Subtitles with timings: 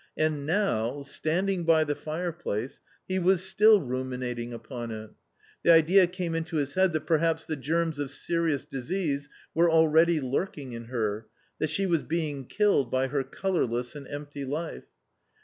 [0.17, 5.11] And now, standing by the fire place, he was still ruminating upon it.
[5.61, 9.87] The idea came i nto hisjiead that perhaps the germs of serious disease were al
[9.87, 12.49] readyTufltt ng in herT^aT^fe^as^^ingTcilTed
[12.89, 14.87] Jjy her colourless and empty life.